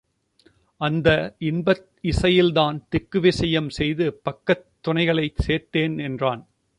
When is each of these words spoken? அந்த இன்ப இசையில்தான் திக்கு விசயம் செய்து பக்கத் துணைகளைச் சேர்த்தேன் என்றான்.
அந்த 0.81 1.09
இன்ப 1.39 1.75
இசையில்தான் 2.03 2.81
திக்கு 2.89 3.19
விசயம் 3.19 3.69
செய்து 3.69 4.21
பக்கத் 4.29 4.65
துணைகளைச் 4.87 5.43
சேர்த்தேன் 5.47 6.01
என்றான். 6.01 6.41